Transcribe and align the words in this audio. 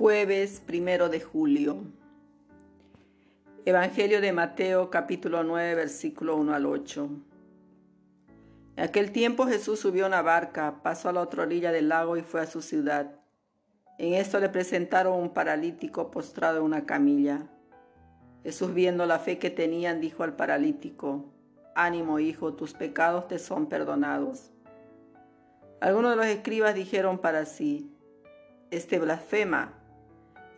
Jueves 0.00 0.62
primero 0.64 1.10
de 1.10 1.20
julio. 1.20 1.76
Evangelio 3.66 4.22
de 4.22 4.32
Mateo 4.32 4.88
capítulo 4.88 5.44
9 5.44 5.74
versículo 5.74 6.36
1 6.36 6.54
al 6.54 6.64
8. 6.64 7.10
En 8.76 8.82
aquel 8.82 9.12
tiempo 9.12 9.46
Jesús 9.46 9.78
subió 9.78 10.06
una 10.06 10.22
barca, 10.22 10.80
pasó 10.82 11.10
a 11.10 11.12
la 11.12 11.20
otra 11.20 11.42
orilla 11.42 11.70
del 11.70 11.90
lago 11.90 12.16
y 12.16 12.22
fue 12.22 12.40
a 12.40 12.46
su 12.46 12.62
ciudad. 12.62 13.10
En 13.98 14.14
esto 14.14 14.40
le 14.40 14.48
presentaron 14.48 15.20
un 15.20 15.34
paralítico 15.34 16.10
postrado 16.10 16.60
en 16.60 16.64
una 16.64 16.86
camilla. 16.86 17.42
Jesús 18.42 18.72
viendo 18.72 19.04
la 19.04 19.18
fe 19.18 19.38
que 19.38 19.50
tenían 19.50 20.00
dijo 20.00 20.22
al 20.22 20.34
paralítico, 20.34 21.26
Ánimo 21.74 22.20
hijo, 22.20 22.54
tus 22.54 22.72
pecados 22.72 23.28
te 23.28 23.38
son 23.38 23.66
perdonados. 23.66 24.50
Algunos 25.78 26.12
de 26.12 26.16
los 26.16 26.26
escribas 26.26 26.74
dijeron 26.74 27.18
para 27.18 27.44
sí, 27.44 27.94
Este 28.70 28.98
blasfema. 28.98 29.76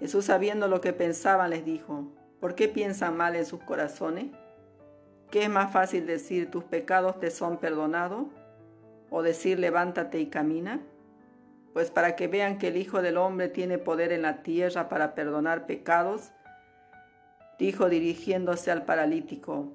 Jesús 0.02 0.24
sabiendo 0.24 0.66
lo 0.66 0.80
que 0.80 0.92
pensaban 0.92 1.50
les 1.50 1.64
dijo, 1.64 2.08
¿por 2.40 2.56
qué 2.56 2.66
piensan 2.66 3.16
mal 3.16 3.36
en 3.36 3.46
sus 3.46 3.62
corazones? 3.62 4.32
¿Qué 5.30 5.44
es 5.44 5.48
más 5.48 5.72
fácil 5.72 6.08
decir 6.08 6.50
tus 6.50 6.64
pecados 6.64 7.20
te 7.20 7.30
son 7.30 7.58
perdonados? 7.58 8.26
¿O 9.10 9.22
decir 9.22 9.60
levántate 9.60 10.18
y 10.18 10.26
camina? 10.26 10.80
Pues 11.72 11.92
para 11.92 12.16
que 12.16 12.26
vean 12.26 12.58
que 12.58 12.66
el 12.66 12.78
Hijo 12.78 13.00
del 13.00 13.16
Hombre 13.16 13.48
tiene 13.48 13.78
poder 13.78 14.10
en 14.10 14.22
la 14.22 14.42
tierra 14.42 14.88
para 14.88 15.14
perdonar 15.14 15.66
pecados, 15.66 16.32
dijo 17.56 17.88
dirigiéndose 17.88 18.72
al 18.72 18.84
paralítico, 18.84 19.68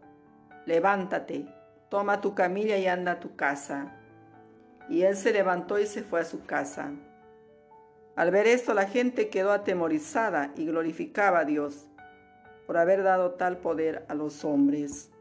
levántate, 0.65 1.45
toma 1.87 2.19
tu 2.19 2.35
camilla 2.35 2.75
y 2.75 2.87
anda 2.87 3.13
a 3.13 3.19
tu 3.21 3.37
casa. 3.37 3.95
Y 4.89 5.03
él 5.03 5.15
se 5.15 5.31
levantó 5.31 5.79
y 5.79 5.85
se 5.85 6.03
fue 6.03 6.19
a 6.19 6.25
su 6.25 6.45
casa. 6.45 6.91
Al 8.17 8.31
ver 8.31 8.47
esto 8.47 8.73
la 8.73 8.87
gente 8.87 9.29
quedó 9.29 9.51
atemorizada 9.51 10.51
y 10.57 10.65
glorificaba 10.65 11.41
a 11.41 11.45
Dios 11.45 11.87
por 12.65 12.77
haber 12.77 13.03
dado 13.03 13.35
tal 13.35 13.59
poder 13.59 14.07
a 14.09 14.15
los 14.15 14.43
hombres. 14.43 15.11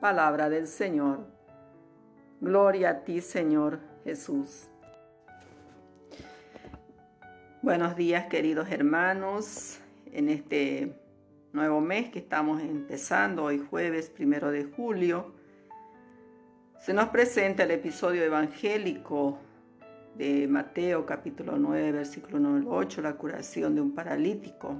Palabra 0.00 0.48
del 0.48 0.66
Señor. 0.66 1.26
Gloria 2.40 2.88
a 2.88 3.04
ti, 3.04 3.20
Señor 3.20 3.80
Jesús. 4.04 4.68
Buenos 7.60 7.94
días, 7.94 8.24
queridos 8.28 8.70
hermanos, 8.70 9.78
en 10.10 10.30
este 10.30 10.94
nuevo 11.52 11.82
mes 11.82 12.08
que 12.08 12.20
estamos 12.20 12.62
empezando, 12.62 13.44
hoy 13.44 13.58
jueves 13.58 14.08
primero 14.08 14.50
de 14.50 14.64
julio. 14.64 15.34
Se 16.78 16.94
nos 16.94 17.10
presenta 17.10 17.64
el 17.64 17.70
episodio 17.72 18.22
evangélico 18.24 19.38
de 20.20 20.46
Mateo 20.48 21.06
capítulo 21.06 21.56
9, 21.56 21.92
versículo 21.92 22.38
9 22.38 22.58
al 22.58 22.66
8, 22.68 23.00
la 23.00 23.14
curación 23.14 23.74
de 23.74 23.80
un 23.80 23.94
paralítico. 23.94 24.76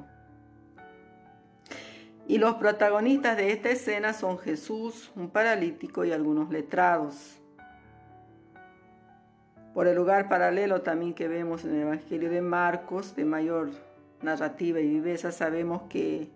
Y 2.28 2.36
los 2.36 2.56
protagonistas 2.56 3.38
de 3.38 3.50
esta 3.50 3.70
escena 3.70 4.12
son 4.12 4.38
Jesús, 4.38 5.10
un 5.16 5.30
paralítico 5.30 6.04
y 6.04 6.12
algunos 6.12 6.50
letrados. 6.50 7.40
Por 9.72 9.86
el 9.86 9.96
lugar 9.96 10.28
paralelo 10.28 10.82
también 10.82 11.14
que 11.14 11.26
vemos 11.26 11.64
en 11.64 11.74
el 11.74 11.80
Evangelio 11.82 12.28
de 12.28 12.42
Marcos, 12.42 13.16
de 13.16 13.24
mayor 13.24 13.70
narrativa 14.20 14.78
y 14.78 14.88
viveza, 14.90 15.32
sabemos 15.32 15.84
que, 15.88 16.28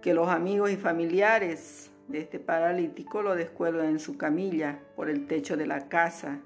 que 0.00 0.14
los 0.14 0.28
amigos 0.28 0.70
y 0.70 0.76
familiares 0.76 1.90
de 2.06 2.20
este 2.20 2.38
paralítico 2.38 3.20
lo 3.20 3.34
descuelgan 3.34 3.86
en 3.86 3.98
su 3.98 4.16
camilla 4.16 4.78
por 4.94 5.10
el 5.10 5.26
techo 5.26 5.56
de 5.56 5.66
la 5.66 5.88
casa 5.88 6.38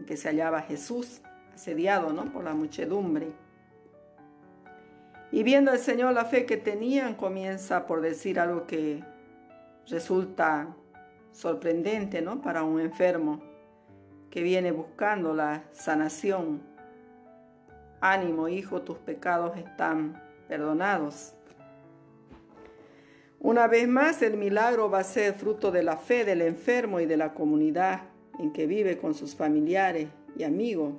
en 0.00 0.06
que 0.06 0.16
se 0.16 0.28
hallaba 0.28 0.62
Jesús, 0.62 1.20
asediado 1.54 2.12
¿no? 2.12 2.32
por 2.32 2.44
la 2.44 2.54
muchedumbre. 2.54 3.32
Y 5.30 5.42
viendo 5.42 5.70
al 5.70 5.78
Señor 5.78 6.12
la 6.14 6.24
fe 6.24 6.46
que 6.46 6.56
tenían, 6.56 7.14
comienza 7.14 7.86
por 7.86 8.00
decir 8.00 8.40
algo 8.40 8.66
que 8.66 9.04
resulta 9.88 10.74
sorprendente 11.32 12.20
¿no? 12.22 12.40
para 12.40 12.64
un 12.64 12.80
enfermo 12.80 13.40
que 14.30 14.42
viene 14.42 14.72
buscando 14.72 15.34
la 15.34 15.64
sanación. 15.72 16.62
Ánimo, 18.00 18.48
hijo, 18.48 18.82
tus 18.82 18.98
pecados 18.98 19.56
están 19.56 20.20
perdonados. 20.48 21.34
Una 23.38 23.66
vez 23.66 23.86
más, 23.86 24.22
el 24.22 24.36
milagro 24.36 24.90
va 24.90 25.00
a 25.00 25.04
ser 25.04 25.34
fruto 25.34 25.70
de 25.70 25.82
la 25.82 25.96
fe 25.96 26.24
del 26.24 26.42
enfermo 26.42 27.00
y 27.00 27.06
de 27.06 27.16
la 27.16 27.34
comunidad 27.34 28.02
en 28.38 28.52
que 28.52 28.66
vive 28.66 28.98
con 28.98 29.14
sus 29.14 29.34
familiares 29.34 30.08
y 30.36 30.44
amigos. 30.44 30.94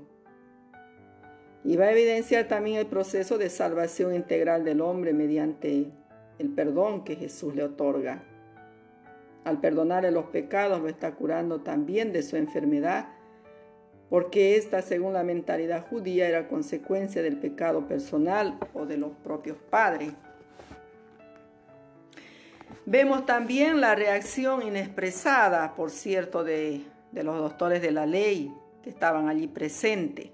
Y 1.64 1.78
va 1.78 1.86
a 1.86 1.92
evidenciar 1.92 2.47
también 2.47 2.78
el 2.78 2.88
proceso 2.88 3.38
de 3.38 3.50
salvación 3.50 4.16
integral 4.16 4.64
del 4.64 4.81
hombre 4.81 5.14
mediante 5.14 5.91
el 6.40 6.50
perdón 6.50 7.03
que 7.03 7.16
Jesús 7.16 7.56
le 7.56 7.64
otorga. 7.64 8.24
Al 9.44 9.59
perdonarle 9.59 10.12
los 10.12 10.25
pecados 10.25 10.81
lo 10.81 10.88
está 10.88 11.14
curando 11.14 11.62
también 11.62 12.12
de 12.14 12.24
su 12.24 12.36
enfermedad, 12.36 13.09
porque 14.09 14.58
esta, 14.58 14.81
según 14.81 15.14
la 15.14 15.24
mentalidad 15.24 15.88
judía, 15.88 16.28
era 16.28 16.47
consecuencia 16.47 17.22
del 17.22 17.38
pecado 17.38 17.88
personal 17.88 18.59
o 18.74 18.86
de 18.86 18.97
los 18.97 19.12
propios 19.24 19.58
padres. 19.70 20.12
Vemos 22.86 23.25
también 23.25 23.80
la 23.80 23.96
reacción 23.96 24.64
inexpresada, 24.64 25.75
por 25.75 25.91
cierto, 25.91 26.44
de, 26.44 26.81
de 27.11 27.23
los 27.23 27.38
doctores 27.38 27.81
de 27.81 27.91
la 27.91 28.05
ley 28.05 28.53
que 28.83 28.89
estaban 28.89 29.27
allí 29.27 29.47
presentes. 29.47 30.29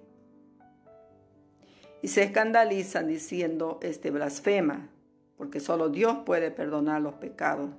Y 2.01 2.07
se 2.09 2.23
escandalizan 2.23 3.07
diciendo, 3.07 3.79
este 3.81 4.11
blasfema, 4.11 4.89
porque 5.37 5.59
solo 5.59 5.89
Dios 5.89 6.19
puede 6.25 6.51
perdonar 6.51 7.01
los 7.01 7.15
pecados. 7.15 7.69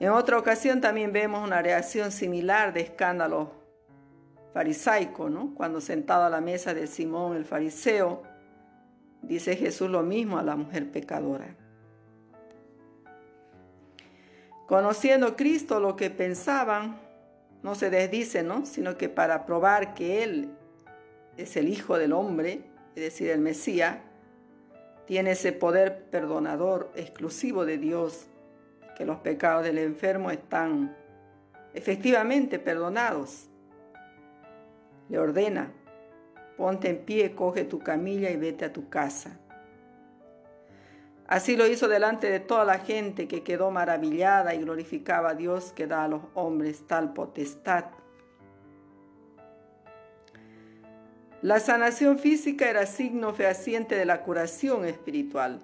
En 0.00 0.10
otra 0.10 0.38
ocasión 0.38 0.80
también 0.80 1.12
vemos 1.12 1.44
una 1.44 1.62
reacción 1.62 2.10
similar 2.12 2.72
de 2.72 2.80
escándalo 2.80 3.52
farisaico, 4.52 5.28
¿no? 5.28 5.54
Cuando 5.54 5.80
sentado 5.80 6.24
a 6.24 6.30
la 6.30 6.40
mesa 6.40 6.74
de 6.74 6.86
Simón 6.86 7.36
el 7.36 7.44
fariseo, 7.44 8.22
dice 9.22 9.56
Jesús 9.56 9.90
lo 9.90 10.02
mismo 10.02 10.38
a 10.38 10.42
la 10.42 10.56
mujer 10.56 10.90
pecadora. 10.90 11.56
Conociendo 14.66 15.36
Cristo 15.36 15.78
lo 15.78 15.96
que 15.96 16.10
pensaban, 16.10 17.00
no 17.62 17.74
se 17.74 17.90
desdice, 17.90 18.42
¿no? 18.42 18.64
Sino 18.64 18.96
que 18.96 19.08
para 19.08 19.44
probar 19.46 19.94
que 19.94 20.22
Él 20.22 20.50
es 21.36 21.56
el 21.56 21.68
Hijo 21.68 21.98
del 21.98 22.12
Hombre, 22.12 22.62
es 22.94 23.02
decir, 23.02 23.30
el 23.30 23.40
Mesías, 23.40 23.98
tiene 25.06 25.32
ese 25.32 25.52
poder 25.52 26.04
perdonador 26.10 26.90
exclusivo 26.94 27.66
de 27.66 27.78
Dios, 27.78 28.26
que 28.96 29.04
los 29.04 29.18
pecados 29.18 29.64
del 29.64 29.78
enfermo 29.78 30.30
están 30.30 30.96
efectivamente 31.74 32.58
perdonados. 32.58 33.48
Le 35.08 35.18
ordena, 35.18 35.72
ponte 36.56 36.88
en 36.88 37.04
pie, 37.04 37.34
coge 37.34 37.64
tu 37.64 37.80
camilla 37.80 38.30
y 38.30 38.36
vete 38.36 38.64
a 38.64 38.72
tu 38.72 38.88
casa. 38.88 39.38
Así 41.26 41.56
lo 41.56 41.66
hizo 41.66 41.88
delante 41.88 42.30
de 42.30 42.40
toda 42.40 42.64
la 42.64 42.78
gente 42.78 43.26
que 43.28 43.42
quedó 43.42 43.70
maravillada 43.70 44.54
y 44.54 44.58
glorificaba 44.60 45.30
a 45.30 45.34
Dios 45.34 45.72
que 45.72 45.86
da 45.86 46.04
a 46.04 46.08
los 46.08 46.22
hombres 46.34 46.86
tal 46.86 47.14
potestad. 47.14 47.86
La 51.40 51.60
sanación 51.60 52.18
física 52.18 52.68
era 52.68 52.86
signo 52.86 53.34
fehaciente 53.34 53.96
de 53.96 54.04
la 54.04 54.22
curación 54.22 54.84
espiritual. 54.84 55.60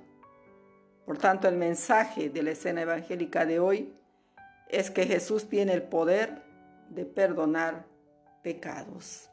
Por 1.07 1.19
tanto, 1.19 1.49
el 1.49 1.57
mensaje 1.57 2.29
de 2.29 2.43
la 2.43 2.51
escena 2.51 2.83
evangélica 2.83 3.47
de 3.47 3.61
hoy 3.61 3.95
es 4.69 4.91
que 4.91 5.07
Jesús 5.07 5.49
tiene 5.49 5.73
el 5.73 5.83
poder 5.83 6.43
de 6.91 7.05
perdonar 7.05 7.87
pecados. 8.43 9.30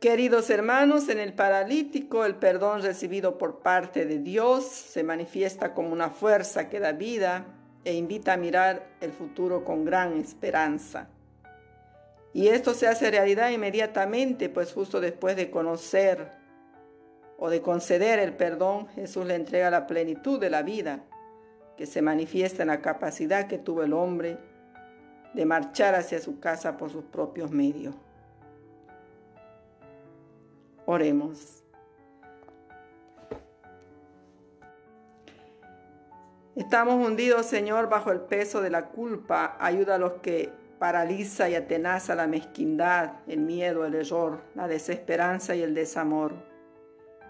Queridos 0.00 0.50
hermanos, 0.50 1.08
en 1.08 1.18
el 1.18 1.32
paralítico 1.32 2.26
el 2.26 2.34
perdón 2.34 2.82
recibido 2.82 3.38
por 3.38 3.60
parte 3.60 4.04
de 4.04 4.18
Dios 4.18 4.66
se 4.66 5.02
manifiesta 5.02 5.72
como 5.72 5.90
una 5.90 6.10
fuerza 6.10 6.68
que 6.68 6.80
da 6.80 6.92
vida 6.92 7.46
e 7.82 7.94
invita 7.94 8.34
a 8.34 8.36
mirar 8.36 8.88
el 9.00 9.12
futuro 9.12 9.64
con 9.64 9.86
gran 9.86 10.18
esperanza. 10.18 11.08
Y 12.34 12.48
esto 12.48 12.74
se 12.74 12.86
hace 12.86 13.10
realidad 13.10 13.48
inmediatamente, 13.48 14.50
pues 14.50 14.70
justo 14.74 15.00
después 15.00 15.34
de 15.34 15.50
conocer 15.50 16.30
o 17.38 17.48
de 17.48 17.62
conceder 17.62 18.18
el 18.18 18.34
perdón, 18.34 18.88
Jesús 18.88 19.24
le 19.24 19.34
entrega 19.34 19.70
la 19.70 19.86
plenitud 19.86 20.38
de 20.38 20.50
la 20.50 20.62
vida, 20.62 21.04
que 21.78 21.86
se 21.86 22.02
manifiesta 22.02 22.62
en 22.62 22.68
la 22.68 22.82
capacidad 22.82 23.46
que 23.46 23.56
tuvo 23.56 23.82
el 23.82 23.94
hombre 23.94 24.36
de 25.32 25.46
marchar 25.46 25.94
hacia 25.94 26.20
su 26.20 26.38
casa 26.38 26.76
por 26.76 26.90
sus 26.90 27.04
propios 27.04 27.50
medios. 27.50 27.94
Oremos. 30.86 31.64
Estamos 36.54 37.06
hundidos, 37.06 37.44
Señor, 37.46 37.88
bajo 37.88 38.12
el 38.12 38.20
peso 38.20 38.62
de 38.62 38.70
la 38.70 38.86
culpa. 38.88 39.56
Ayuda 39.60 39.96
a 39.96 39.98
los 39.98 40.14
que 40.14 40.50
paraliza 40.78 41.50
y 41.50 41.54
atenaza 41.54 42.14
la 42.14 42.26
mezquindad, 42.26 43.14
el 43.26 43.40
miedo, 43.40 43.84
el 43.84 43.94
error, 43.94 44.40
la 44.54 44.68
desesperanza 44.68 45.54
y 45.54 45.62
el 45.62 45.74
desamor. 45.74 46.34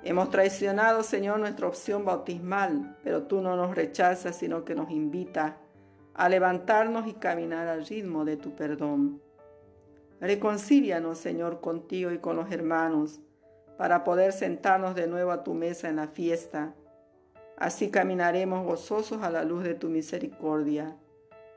Hemos 0.03 0.31
traicionado, 0.31 1.03
Señor, 1.03 1.41
nuestra 1.41 1.67
opción 1.67 2.05
bautismal, 2.05 2.97
pero 3.03 3.25
tú 3.25 3.41
no 3.41 3.57
nos 3.57 3.75
rechazas, 3.75 4.37
sino 4.37 4.65
que 4.65 4.75
nos 4.75 4.91
invitas 4.91 5.55
a 6.15 6.29
levantarnos 6.29 7.07
y 7.07 7.15
caminar 7.15 7.69
al 7.69 7.87
ritmo 7.87 8.25
de 8.25 8.37
tu 8.37 8.55
perdón. 8.55 9.21
Reconcílianos, 10.21 11.19
Señor, 11.19 11.61
contigo 11.61 12.11
y 12.13 12.19
con 12.19 12.37
los 12.37 12.53
hermanos, 12.53 13.21
para 13.77 14.05
poder 14.05 14.33
sentarnos 14.33 14.95
de 14.95 15.07
nuevo 15.07 15.31
a 15.31 15.45
tu 15.45 15.55
mesa 15.55 15.89
en 15.89 15.97
la 15.97 16.09
fiesta. 16.09 16.75
Así 17.57 17.91
caminaremos 17.91 18.65
gozosos 18.65 19.23
a 19.23 19.31
la 19.31 19.45
luz 19.45 19.65
de 19.65 19.75
tu 19.75 19.89
misericordia, 19.89 20.97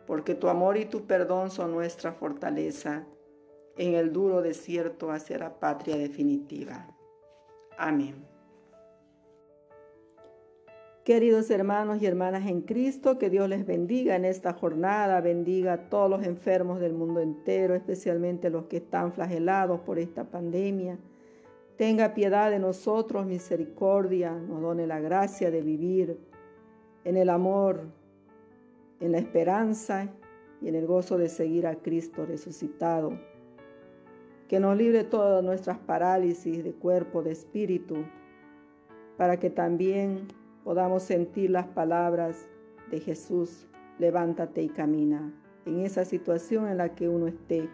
porque 0.05 0.35
tu 0.35 0.47
amor 0.47 0.77
y 0.77 0.85
tu 0.85 1.05
perdón 1.05 1.51
son 1.51 1.71
nuestra 1.71 2.13
fortaleza 2.13 3.05
en 3.77 3.93
el 3.95 4.11
duro 4.11 4.41
desierto 4.41 5.11
hacia 5.11 5.37
la 5.37 5.59
patria 5.59 5.97
definitiva. 5.97 6.87
Amén. 7.77 8.29
Queridos 11.05 11.49
hermanos 11.49 12.01
y 12.01 12.05
hermanas 12.05 12.45
en 12.47 12.61
Cristo, 12.61 13.17
que 13.17 13.29
Dios 13.29 13.49
les 13.49 13.65
bendiga 13.65 14.15
en 14.15 14.25
esta 14.25 14.53
jornada, 14.53 15.21
bendiga 15.21 15.73
a 15.73 15.89
todos 15.89 16.09
los 16.09 16.23
enfermos 16.23 16.79
del 16.79 16.93
mundo 16.93 17.19
entero, 17.19 17.73
especialmente 17.73 18.49
los 18.49 18.65
que 18.65 18.77
están 18.77 19.13
flagelados 19.13 19.79
por 19.79 19.97
esta 19.97 20.25
pandemia. 20.25 20.99
Tenga 21.79 22.13
piedad 22.13 22.51
de 22.51 22.59
nosotros, 22.59 23.25
misericordia, 23.25 24.33
nos 24.33 24.61
done 24.61 24.85
la 24.85 24.99
gracia 24.99 25.49
de 25.49 25.61
vivir 25.61 26.19
en 27.05 27.15
el 27.15 27.29
amor, 27.29 27.83
en 28.99 29.13
la 29.13 29.19
esperanza 29.19 30.09
y 30.61 30.67
en 30.67 30.75
el 30.75 30.85
gozo 30.85 31.17
de 31.17 31.29
seguir 31.29 31.65
a 31.65 31.75
Cristo 31.75 32.25
resucitado. 32.25 33.17
Que 34.49 34.59
nos 34.59 34.75
libre 34.75 35.05
todas 35.05 35.41
nuestras 35.41 35.77
parálisis 35.77 36.65
de 36.65 36.73
cuerpo, 36.73 37.23
de 37.23 37.31
espíritu, 37.31 37.95
para 39.15 39.39
que 39.39 39.49
también 39.49 40.27
podamos 40.65 41.03
sentir 41.03 41.49
las 41.49 41.67
palabras 41.67 42.49
de 42.91 42.99
Jesús, 42.99 43.69
levántate 43.99 44.63
y 44.63 44.67
camina. 44.67 45.33
En 45.65 45.79
esa 45.79 46.03
situación 46.03 46.67
en 46.67 46.75
la 46.75 46.93
que 46.93 47.07
uno 47.07 47.27
esté, 47.27 47.69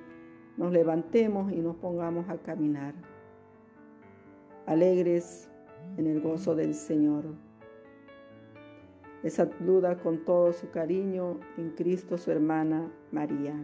nos 0.58 0.72
levantemos 0.72 1.52
y 1.52 1.56
nos 1.56 1.76
pongamos 1.78 2.30
a 2.30 2.38
caminar. 2.38 3.15
Alegres 4.66 5.48
en 5.98 6.08
el 6.08 6.22
gozo 6.22 6.56
del 6.56 6.74
Señor. 6.74 7.26
Les 9.22 9.34
saluda 9.34 9.98
con 9.98 10.26
todo 10.26 10.54
su 10.54 10.70
cariño 10.72 11.40
en 11.58 11.72
Cristo 11.72 12.18
su 12.18 12.32
hermana 12.32 12.92
María. 13.12 13.56